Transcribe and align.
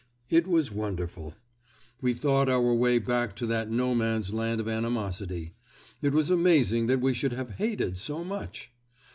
It 0.31 0.47
was 0.47 0.71
wonderful. 0.71 1.35
We 2.01 2.15
thought 2.15 2.49
our 2.49 2.73
way 2.73 2.97
back 2.97 3.35
to 3.35 3.45
that 3.45 3.69
No 3.69 3.93
Man's 3.93 4.33
Land 4.33 4.59
of 4.59 4.67
animosity; 4.67 5.53
it 6.01 6.11
was 6.15 6.31
amazing 6.31 6.87
that 6.87 7.01
we 7.01 7.13
should 7.13 7.33
have 7.33 7.51
hated 7.57 7.99
so 7.99 8.23
much. 8.23 8.71